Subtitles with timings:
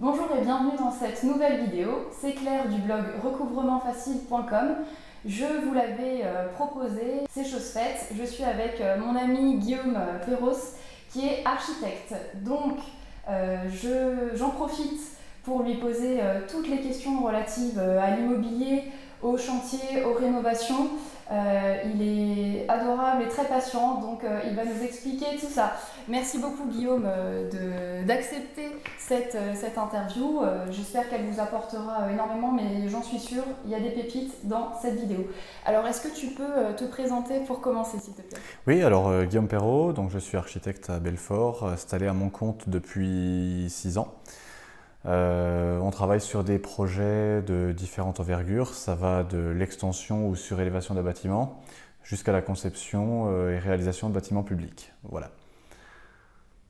[0.00, 2.06] Bonjour et bienvenue dans cette nouvelle vidéo.
[2.20, 4.76] C'est Claire du blog recouvremansfacile.com.
[5.26, 8.06] Je vous l'avais euh, proposé, c'est chose faite.
[8.16, 10.54] Je suis avec euh, mon ami Guillaume euh, Perros
[11.10, 12.14] qui est architecte.
[12.44, 12.76] Donc
[14.34, 15.00] j'en profite
[15.42, 18.84] pour lui poser toutes les questions relatives à l'immobilier,
[19.20, 20.90] au chantier, aux rénovations.
[21.30, 25.74] Euh, il est adorable et très patient, donc euh, il va nous expliquer tout ça.
[26.08, 28.68] Merci beaucoup Guillaume euh, d'accepter
[28.98, 30.40] cette, cette, interview.
[30.70, 34.72] J'espère qu'elle vous apportera énormément, mais j'en suis sûre, il y a des pépites dans
[34.80, 35.26] cette vidéo.
[35.66, 38.38] Alors est-ce que tu peux te présenter pour commencer s'il te plaît?
[38.66, 43.66] Oui, alors Guillaume Perrault, donc je suis architecte à Belfort, installé à mon compte depuis
[43.68, 44.14] 6 ans.
[45.06, 48.74] Euh, on travaille sur des projets de différentes envergures.
[48.74, 51.62] Ça va de l'extension ou surélévation d'un bâtiment
[52.02, 54.92] jusqu'à la conception euh, et réalisation de bâtiments publics.
[55.04, 55.30] Voilà.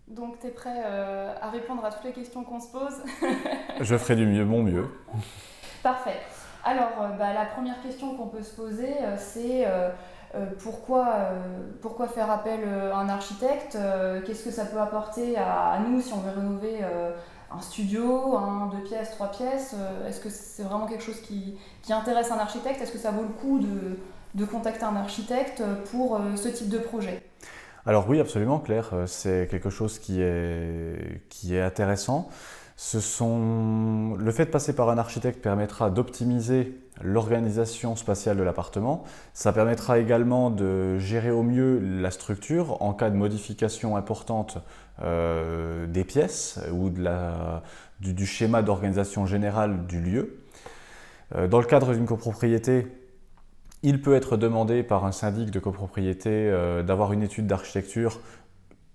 [0.09, 3.03] Donc, tu es prêt euh, à répondre à toutes les questions qu'on se pose
[3.81, 4.89] Je ferai du mieux, mon mieux.
[5.83, 6.19] Parfait.
[6.65, 9.65] Alors, bah, la première question qu'on peut se poser, c'est
[10.59, 11.31] pourquoi,
[11.81, 12.61] pourquoi faire appel
[12.93, 13.79] à un architecte
[14.27, 16.81] Qu'est-ce que ça peut apporter à, nous si on veut rénover
[17.51, 21.57] un studio, un deux pièces, trois pièces euh, Est-ce que c'est vraiment quelque chose qui,
[21.91, 22.81] intéresse un architecte?
[22.83, 26.79] Est-ce que ça vaut le coup de, contacter un architecte pour euh, ce type de
[26.79, 27.23] projet?
[27.87, 28.91] Alors oui, absolument, Claire.
[28.93, 32.29] Euh, c'est quelque chose qui est, qui est intéressant.
[32.77, 34.15] Ce sont...
[34.19, 39.05] Le fait de passer par un architecte permettra d'optimiser l'organisation spatiale de l'appartement.
[39.33, 44.59] Ça permettra également de gérer au mieux la structure en cas de modification importante
[45.03, 46.91] euh, des pièces ou
[48.01, 50.41] du, schéma d'organisation générale du lieu.
[51.35, 52.87] Euh, dans le cadre d'une copropriété,
[53.83, 58.21] il peut être demandé par un syndic de copropriété euh, d'avoir une étude d'architecture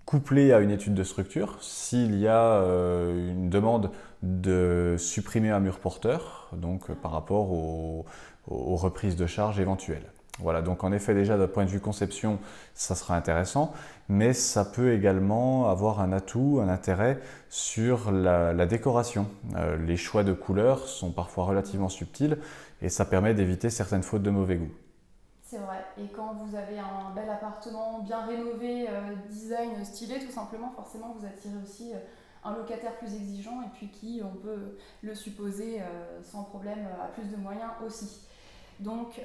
[0.04, 3.90] couplée à une étude de structure s'il y a une demande
[4.22, 8.04] de supprimer un mur porteur, donc par rapport aux
[8.76, 10.14] reprises de charges éventuelles.
[10.40, 12.40] Voilà, donc en effet déjà d'un point de vue conception,
[12.74, 13.72] ça sera intéressant,
[14.08, 17.20] mais ça peut également avoir un atout, un intérêt
[17.50, 19.28] sur la, décoration.
[19.54, 22.36] Euh, les choix de couleurs sont parfois relativement subtils
[22.82, 24.72] et ça permet d'éviter certaines fautes de mauvais goût.
[25.54, 30.32] C'est vrai, et quand vous avez un bel appartement bien rénové, euh, design stylé, tout
[30.32, 31.98] simplement, forcément vous attirez aussi euh,
[32.42, 35.80] un locataire plus exigeant et puis qui, on peut le supposer
[36.24, 38.26] sans problème, a plus de moyens aussi.
[38.80, 39.20] Donc,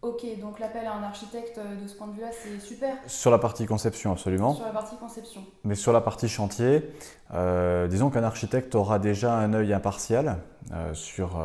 [0.00, 2.94] Ok, donc l'appel à un architecte euh, de ce point de vue-là, c'est super.
[3.08, 4.54] Sur la partie conception, absolument.
[4.54, 5.44] Sur la partie conception.
[5.64, 6.88] Mais sur la partie chantier,
[7.34, 10.38] euh, disons qu'un architecte aura déjà un œil impartial
[10.70, 11.44] euh, sur,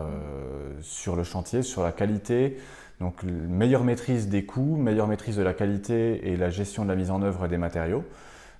[0.81, 2.57] sur le chantier, sur la qualité.
[2.99, 6.95] Donc, meilleure maîtrise des coûts, meilleure maîtrise de la qualité et la gestion de la
[6.95, 8.03] mise en œuvre des matériaux.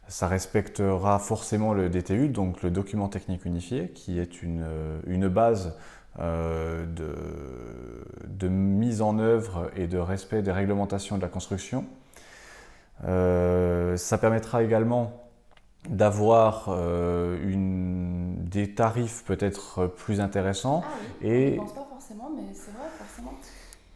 [0.07, 4.65] Ça respectera forcément le DTU, donc le document technique unifié, qui est une,
[5.07, 5.75] une base
[6.19, 11.85] euh, de, mise en œuvre et de respect des réglementations de la construction.
[13.05, 15.13] Euh, ça permettra également
[15.89, 17.37] d'avoir euh,
[18.37, 20.83] des tarifs peut-être plus intéressants.
[20.85, 23.33] Ah et pense pas forcément, mais c'est vrai, forcément.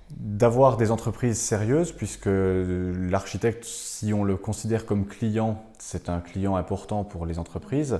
[0.09, 6.55] D'avoir des entreprises sérieuses, puisque l'architecte, si on le considère comme client, c'est un client
[6.55, 7.99] important pour les entreprises.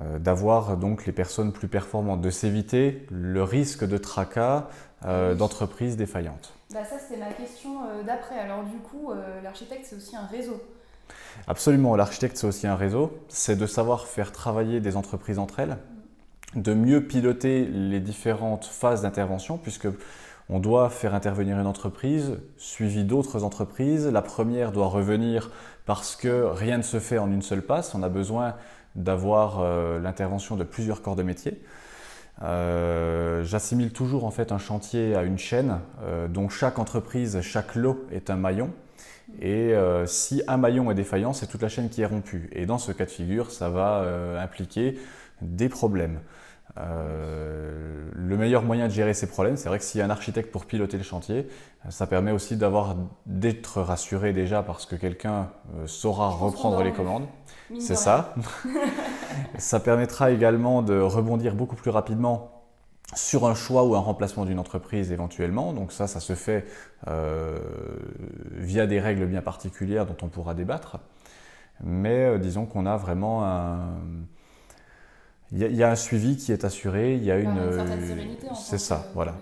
[0.00, 4.66] Euh, d'avoir donc les personnes plus performantes, de s'éviter le risque de tracas
[5.04, 6.52] euh, d'entreprises défaillantes.
[6.72, 8.36] Bah ça, c'était ma question euh, d'après.
[8.36, 9.12] Alors du coup,
[9.44, 10.60] l'architecte, c'est aussi un réseau.
[11.46, 13.16] Absolument, l'architecte, c'est aussi un réseau.
[13.28, 15.76] C'est de savoir faire travailler des entreprises entre elles,
[16.56, 19.88] de mieux piloter les différentes phases d'intervention, puisque
[20.50, 24.06] on doit faire intervenir une entreprise suivie d'autres entreprises.
[24.06, 25.50] La première doit revenir
[25.86, 27.94] parce que rien ne se fait en une seule passe.
[27.94, 28.54] On a besoin
[28.94, 31.62] d'avoir euh, l'intervention de plusieurs corps de métier.
[32.42, 37.74] Euh, j'assimile toujours en fait un chantier à une chaîne euh, dont chaque entreprise, chaque
[37.74, 38.70] lot est un maillon.
[39.40, 39.74] Et
[40.06, 42.48] si un maillon est défaillant, c'est toute la chaîne qui est rompue.
[42.52, 44.96] Et dans ce cas de figure, ça va impliquer
[45.40, 46.20] des problèmes.
[46.78, 50.10] Euh, le meilleur moyen de gérer ces problèmes, c'est vrai que s'il y a un
[50.10, 51.46] architecte pour piloter le chantier,
[51.88, 57.26] ça permet aussi d'avoir d'être rassuré déjà parce que quelqu'un euh, saura reprendre les commandes.
[57.78, 58.34] C'est ça.
[59.58, 62.50] ça permettra également de rebondir beaucoup plus rapidement
[63.14, 65.72] sur un choix ou un remplacement d'une entreprise éventuellement.
[65.72, 66.64] Donc ça, ça se fait
[67.06, 67.58] euh,
[68.50, 70.98] via des règles bien particulières dont on pourra débattre.
[71.82, 73.94] Mais disons qu'on a vraiment un
[75.54, 78.48] il y, a un suivi qui est assuré, il y a une, une certaine sérénité.
[78.54, 79.34] C'est ça, voilà.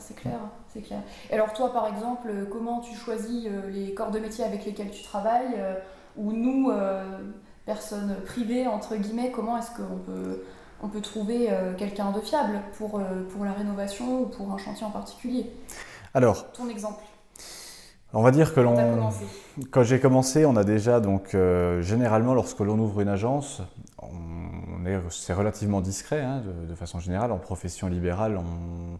[0.00, 0.38] C'est clair,
[0.72, 1.00] c'est clair.
[1.30, 4.90] Et alors toi, par exemple, comment tu choisis euh, les corps de métier avec lesquels
[4.90, 5.74] tu travailles euh,
[6.16, 7.18] Ou nous, euh,
[7.66, 10.42] personnes privées entre guillemets, comment est-ce qu'on peut
[10.80, 14.92] on peut trouver quelqu'un de fiable pour, pour la rénovation ou pour un chantier en
[14.92, 15.50] particulier?
[16.14, 17.02] Alors, ton exemple
[18.14, 19.10] on va dire que l'on,
[19.70, 21.36] quand j'ai commencé, on a déjà donc
[21.80, 23.60] généralement lorsque l'on ouvre une agence,
[25.10, 27.32] c'est relativement discret hein, de, de, façon générale.
[27.32, 28.98] En profession libérale, on,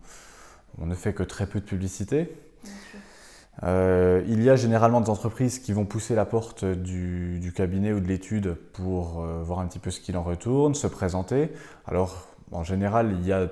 [0.81, 2.35] on ne fait que très peu de publicité.
[3.65, 8.01] Euh, il y a généralement des entreprises qui vont pousser la porte du, cabinet ou
[8.01, 11.51] de l'étude pour euh, voir un petit peu ce qu'il en retourne, se présenter.
[11.87, 13.49] Alors, en général, il y a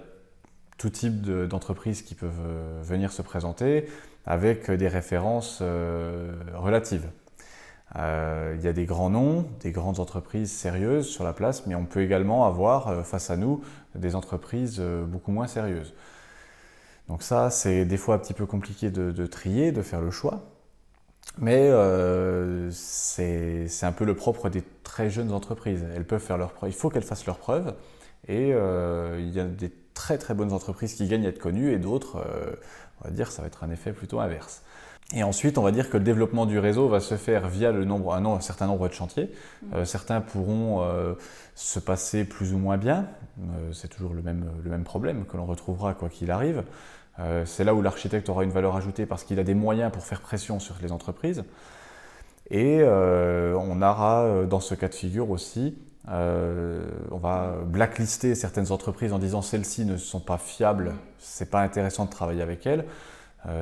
[0.78, 3.88] tout type d'entreprises qui peuvent euh, venir se présenter
[4.26, 5.62] avec des références
[6.52, 7.06] relatives.
[7.94, 11.84] Il y a des grands noms, des grandes entreprises sérieuses sur la place, mais on
[11.84, 13.62] peut également avoir face à nous
[13.94, 15.94] des entreprises beaucoup moins sérieuses.
[17.08, 20.42] Donc ça, c'est des fois un petit peu compliqué de, trier, de faire le choix.
[21.38, 25.84] Mais euh, c'est un peu le propre des très jeunes entreprises.
[25.94, 26.54] Elles peuvent faire leur.
[26.64, 27.74] Il faut qu'elles fassent leurs preuves.
[28.28, 31.72] Et euh, il y a des très très bonnes entreprises qui gagnent à être connues
[31.72, 32.54] et d'autres, euh,
[33.00, 34.62] on va dire, ça va être un effet plutôt inverse.
[35.14, 37.84] Et ensuite, on va dire que le développement du réseau va se faire via le
[37.84, 39.32] nombre, un, certain nombre de chantiers.
[39.62, 39.84] Mmh.
[39.84, 40.84] certains pourront
[41.54, 43.06] se passer plus ou moins bien.
[43.70, 46.64] c'est toujours le même, le même problème que l'on retrouvera quoi qu'il arrive.
[47.18, 50.04] Euh, c'est là où l'architecte aura une valeur ajoutée parce qu'il a des moyens pour
[50.04, 51.44] faire pression sur les entreprises.
[52.50, 55.76] Et euh, on aura euh, dans ce cas de figure aussi,
[56.08, 62.04] on va blacklister certaines entreprises en disant celles-ci ne sont pas fiables, c'est pas intéressant
[62.04, 62.84] de travailler avec elles.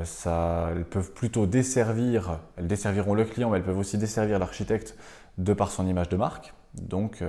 [0.04, 4.96] Ça, elles peuvent plutôt desservir, elles desserviront le client, mais elles peuvent aussi desservir l'architecte
[5.38, 6.54] de par son image de marque.
[6.74, 7.22] Donc,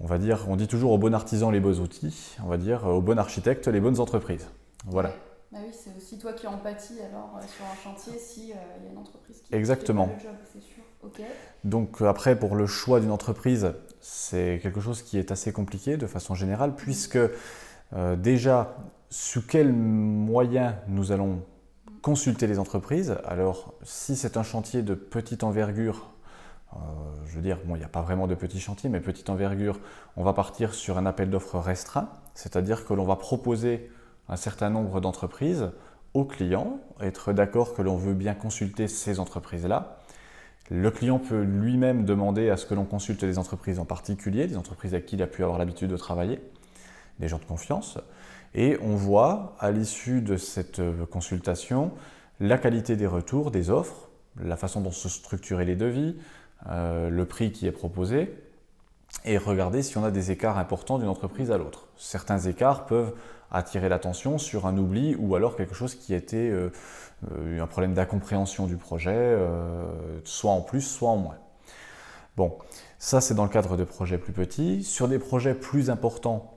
[0.00, 2.86] on va dire, on dit toujours au bon artisan les beaux outils, on va dire
[2.86, 4.48] au bon architecte les bonnes entreprises.
[4.86, 5.12] Voilà.
[5.52, 8.88] Bah oui, c'est aussi toi qui empathie alors euh, sur un chantier s'il euh, y
[8.88, 10.06] a une entreprise qui Exactement.
[10.06, 10.82] fait le job, c'est sûr.
[11.64, 15.96] Donc euh, après, pour le choix d'une entreprise, c'est quelque chose qui est assez compliqué
[15.96, 17.18] de façon générale, puisque
[18.18, 18.76] déjà,
[19.10, 21.42] sous quels moyens nous allons
[22.02, 23.16] consulter les entreprises?
[23.26, 26.10] Alors, si c'est un chantier de petite envergure,
[27.26, 29.80] je veux dire, bon, il n'y a pas vraiment de petits chantiers, mais petite envergure,
[30.16, 33.90] on va partir sur un appel d'offres restreint, c'est-à-dire que l'on va proposer
[34.28, 35.70] un certain nombre d'entreprises
[36.14, 39.99] au client, être d'accord que l'on veut bien consulter ces entreprises-là.
[40.70, 44.56] Le client peut lui-même demander à ce que l'on consulte des entreprises en particulier, des
[44.56, 46.40] entreprises avec qui il a pu avoir l'habitude de travailler,
[47.18, 47.98] des gens de confiance.
[48.54, 50.80] Et on voit à l'issue de cette
[51.10, 51.92] consultation
[52.40, 54.08] la qualité des retours, des offres,
[54.42, 56.16] la façon dont se structurer les devis,
[56.68, 58.34] euh, le prix qui est proposé,
[59.24, 61.88] et regarder si on a des écarts importants d'une entreprise à l'autre.
[61.96, 63.12] Certains écarts peuvent
[63.50, 66.70] attirer l'attention sur un oubli ou alors quelque chose qui était euh,
[67.32, 69.84] euh, un problème d'incompréhension du projet, euh,
[70.24, 71.38] soit en plus, soit en moins.
[72.36, 72.56] Bon,
[72.98, 74.84] ça c'est dans le cadre de projets plus petits.
[74.84, 76.54] Sur des projets plus importants,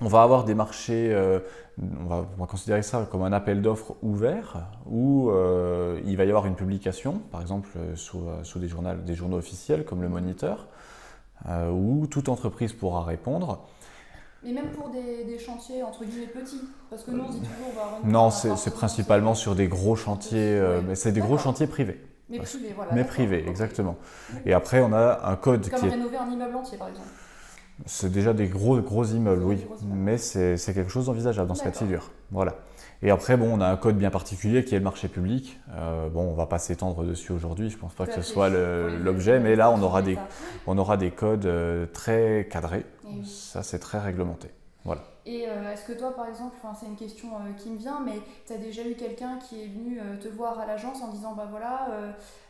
[0.00, 1.14] on va avoir des marchés,
[1.78, 5.30] on, va, considérer ça comme un appel d'offres ouvert, où
[6.04, 8.24] il va y avoir une publication, par exemple sous,
[8.56, 10.66] des, journaux, des, journaux, officiels comme le Moniteur,
[11.48, 13.64] où toute entreprise pourra répondre.
[14.44, 16.60] Mais même pour des, chantiers entre guillemets petits
[16.90, 20.38] Parce que nous, on dit toujours on va Non, c'est principalement sur des gros chantiers,
[20.58, 22.00] euh, mais c'est des gros chantiers privés.
[22.28, 22.92] Mais privés, voilà.
[22.92, 23.96] Mais privés, exactement.
[24.46, 27.08] Et après, on a un code Comme qui rénover un immeuble entier, par exemple.
[27.86, 29.66] C'est déjà des gros, gros immeubles, oui.
[29.92, 32.10] Mais c'est quelque chose d'envisageable dans ce cas de figure.
[32.30, 32.54] Voilà.
[33.02, 35.60] Et après, bon, on a un code bien particulier qui est le marché public.
[35.74, 39.40] Euh, bon, on va pas s'étendre dessus aujourd'hui, je pense pas que ce soit l'objet,
[39.40, 40.16] mais là, on aura des,
[40.66, 42.86] on aura des codes euh, très cadrés.
[43.24, 44.48] Ça, c'est très réglementé.
[44.84, 45.02] Voilà.
[45.24, 48.52] Et euh, est-ce que toi, par exemple, c'est une question qui me vient, mais tu
[48.52, 51.88] as déjà eu quelqu'un qui est venu te voir à l'agence en disant, bah voilà,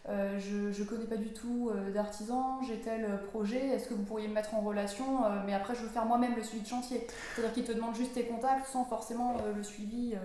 [0.09, 4.35] je ne connais pas du tout d'artisan, j'ai tel projet, est-ce que vous pourriez me
[4.35, 5.05] mettre en relation,
[5.47, 7.07] mais après je veux faire moi-même le suivi de chantier.
[7.35, 10.17] C'est-à-dire qu'il te demande juste tes contacts sans forcément le suivi.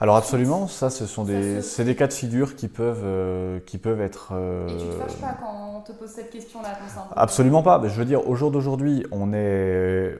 [0.00, 3.76] Alors absolument, ça, ce sont des, c'est des cas de figure qui peuvent, euh, qui
[3.76, 4.30] peuvent être.
[4.32, 6.70] Euh, Et tu te fâches pas quand on te pose cette question-là
[7.14, 7.80] Absolument pas.
[7.84, 10.16] Je veux dire, au jour d'aujourd'hui, on est,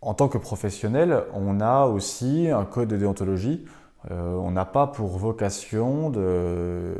[0.00, 3.66] en tant que professionnel, on a aussi un code de déontologie.
[4.10, 6.94] Euh, on n'a pas pour vocation de,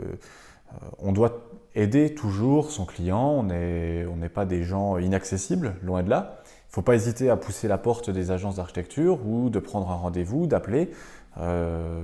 [0.98, 1.38] on doit
[1.74, 3.30] aider toujours son client.
[3.30, 6.39] On n'est, on n'est pas des gens inaccessibles, loin de là.
[6.70, 9.90] Il ne faut pas hésiter à pousser la porte des agences d'architecture ou de prendre
[9.90, 10.92] un rendez-vous, d'appeler.
[11.38, 12.00] Euh,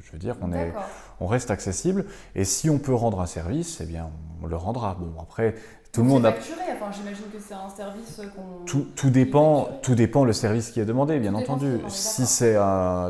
[0.00, 0.72] je veux dire, on, est,
[1.20, 2.06] on reste accessible.
[2.34, 4.08] Et si on peut rendre un service, eh bien,
[4.42, 4.96] on le rendra.
[4.98, 5.56] Bon, après,
[5.92, 6.30] tout le monde a.
[6.30, 8.64] Enfin, j'imagine que c'est un service qu'on.
[8.64, 11.80] Tout, tout dépend, tout dépend le service qui est demandé, bien entendu.
[11.88, 12.56] Si c'est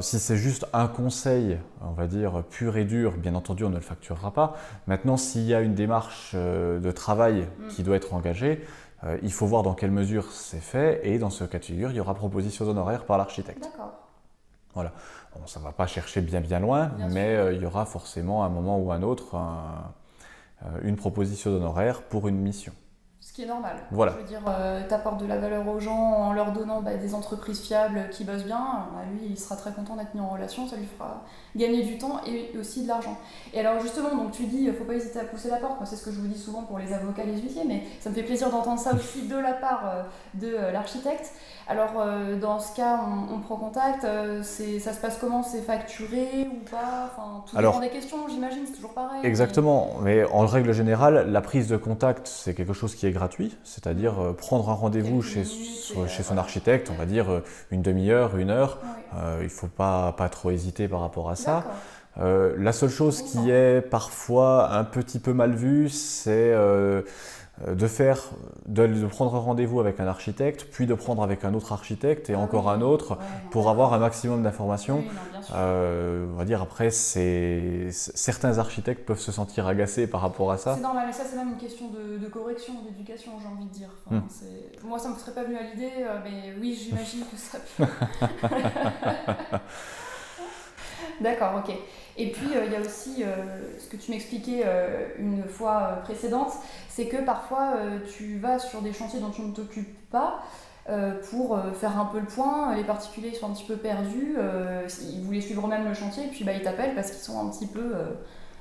[0.00, 3.76] si c'est juste un conseil, on va dire pur et dur, bien entendu, on ne
[3.76, 4.56] le facturera pas.
[4.88, 7.68] Maintenant, s'il y a une démarche euh, de travail mm.
[7.68, 8.64] qui doit être engagée,
[9.22, 11.96] il faut voir dans quelle mesure c'est fait et dans ce cas de figure, il
[11.96, 13.62] y aura proposition d'honoraires par l'architecte.
[13.62, 13.92] D'accord.
[14.74, 14.92] Voilà.
[15.34, 18.46] Bon, ça ne va pas chercher bien bien loin, mais il y aura forcément à
[18.46, 19.36] un moment ou un autre
[20.82, 22.72] une proposition d'honoraires pour une mission.
[23.24, 23.76] Ce qui est normal.
[23.92, 24.12] Voilà.
[24.12, 26.94] Je veux dire, euh, tu apportes de la valeur aux gens en leur donnant bah,
[26.94, 28.58] des entreprises fiables qui bossent bien.
[28.92, 31.22] Bah, lui, il sera très content d'être mis en relation, ça lui fera
[31.54, 33.16] gagner du temps et aussi de l'argent.
[33.54, 35.76] Et alors justement, donc tu dis, faut pas hésiter à pousser la porte.
[35.84, 38.14] c'est ce que je vous dis souvent pour les avocats, les huissiers, mais ça me
[38.16, 40.02] fait plaisir d'entendre ça aussi de la part euh,
[40.34, 41.30] de euh, l'architecte.
[41.68, 42.04] Alors
[42.40, 43.00] dans ce cas,
[43.32, 44.02] on, prend contact.
[44.02, 44.42] ça
[44.92, 45.44] se passe comment?
[45.44, 47.08] C'est facturé ou pas?
[47.12, 48.64] Enfin, tout alors, dépend des questions, j'imagine.
[48.66, 49.20] C'est toujours pareil.
[49.22, 49.92] Exactement.
[50.02, 50.24] Mais...
[50.24, 54.32] en règle générale, la prise de contact, c'est quelque chose qui est gratuit, c'est-à-dire euh,
[54.32, 58.78] prendre un rendez-vous chez, chez son architecte, on va dire euh, une demi-heure, une heure.
[59.16, 61.64] Euh, il ne faut pas, pas trop hésiter par rapport à ça.
[62.16, 67.02] la seule chose qui est parfois un petit peu mal vue, c'est euh,
[67.66, 68.18] de faire,
[68.66, 72.38] de, prendre rendez-vous avec un architecte, puis de prendre avec un autre architecte et ah
[72.38, 73.18] encore un autre
[73.50, 75.04] pour avoir un maximum d'informations.
[75.54, 80.74] Euh, on va dire après, certains architectes peuvent se sentir agacés par rapport à ça.
[80.74, 83.90] C'est normal, mais ça c'est même une question de, correction, d'éducation, j'ai envie de dire.
[84.10, 84.20] Hmm.
[84.84, 87.58] Moi ça ne me serait pas venu à l'idée, euh, mais oui, j'imagine que ça
[87.76, 87.84] peut.
[91.22, 91.74] D'accord, ok.
[92.16, 96.00] Et puis, euh, il y a aussi euh, ce que tu m'expliquais euh, une fois
[96.04, 96.52] précédente,
[96.88, 97.74] c'est que parfois
[98.16, 100.42] tu vas sur des chantiers dont tu ne t'occupes pas
[101.30, 102.74] pour faire un peu le point.
[102.74, 104.36] Les particuliers sont un petit peu perdus,
[105.00, 107.50] ils voulaient suivre même le chantier, et puis bah, ils t'appellent parce qu'ils sont un
[107.50, 107.94] petit peu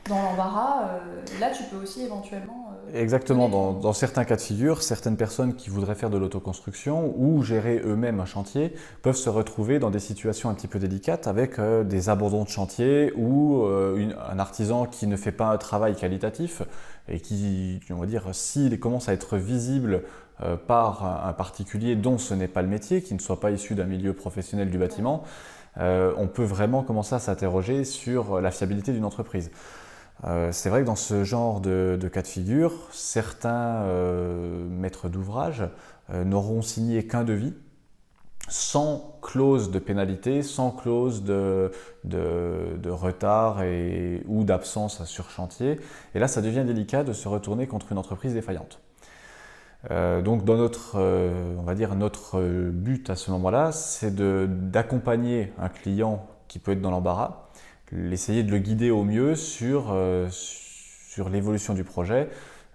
[0.08, 1.00] dans l'embarras,
[1.42, 2.71] là tu peux aussi éventuellement...
[2.90, 7.42] Euh, Exactement, dans, certains cas de figure, certaines personnes qui voudraient faire de l'autoconstruction ou
[7.44, 11.60] gérer eux-mêmes un chantier peuvent se retrouver dans des situations un petit peu délicates avec
[11.60, 16.62] euh, des abandons de chantier ou un artisan qui ne fait pas un travail qualitatif
[17.08, 20.04] et qui, on va dire, s'il commence à être visible
[20.68, 23.86] par un particulier dont ce n'est pas le métier, qui ne soit pas issu d'un
[23.86, 25.24] milieu professionnel du bâtiment,
[25.78, 29.52] on peut vraiment commencer à s'interroger sur la fiabilité d'une entreprise.
[30.26, 35.64] Euh, c'est vrai que dans ce genre de, cas de figure, certains euh, maîtres d'ouvrage
[36.12, 37.54] euh, n'auront signé qu'un devis
[38.48, 41.72] sans clause de pénalité, sans clause de,
[42.90, 43.62] retard
[44.28, 45.80] ou d'absence sur chantier.
[46.16, 48.82] Et là, ça devient délicat de se retourner contre une entreprise défaillante.
[49.90, 56.28] donc, dans notre, on va dire, notre but à ce moment-là, c'est d'accompagner un client
[56.50, 57.48] qui peut être dans l'embarras
[57.92, 62.30] l'essayer de le guider au mieux sur, euh, sur l'évolution du projet,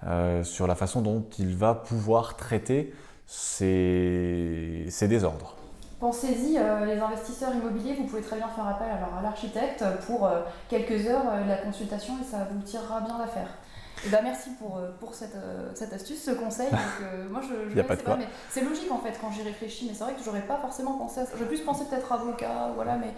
[0.07, 2.95] euh, sur la façon dont il va pouvoir traiter
[3.27, 5.57] ses, désordres.
[5.99, 10.29] Pensez-y, euh, les investisseurs immobiliers, vous pouvez très bien faire appel alors, à l'architecte pour
[10.69, 13.49] quelques heures de la consultation et ça vous tirera bien l'affaire.
[14.05, 15.39] Et bah merci pour, pour cette,
[15.75, 16.69] cette, astuce, ce conseil.
[17.31, 20.05] moi, je, je pas, pas mais c'est logique en fait quand j'y réfléchis, mais c'est
[20.05, 21.33] vrai que j'aurais pas forcément pensé à ça.
[21.35, 23.15] J'aurais plus pensé peut-être avocat, voilà, mais.